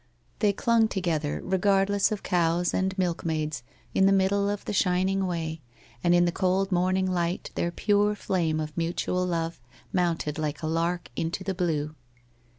They 0.39 0.51
clung 0.51 0.87
together, 0.87 1.41
regardless 1.43 2.11
of 2.11 2.23
cows 2.23 2.73
and 2.73 2.97
milkmaids, 2.97 3.61
in 3.93 4.07
the 4.07 4.11
middle 4.11 4.49
of 4.49 4.65
the 4.65 4.73
shining 4.73 5.27
way, 5.27 5.61
and 6.03 6.15
in 6.15 6.25
the 6.25 6.31
cold 6.31 6.71
morn 6.71 6.97
ing 6.97 7.05
light 7.11 7.51
their 7.53 7.69
pure 7.69 8.15
flame 8.15 8.59
of 8.59 8.75
mutual 8.75 9.23
love 9.27 9.61
mounted 9.93 10.39
like 10.39 10.63
a 10.63 10.67
lark 10.67 11.11
into 11.15 11.43
the 11.43 11.53
blue. 11.53 11.93